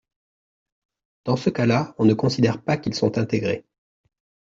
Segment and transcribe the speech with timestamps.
[1.25, 3.67] Dans ce cas-là, on ne considère pas qu’ils sont intégrés.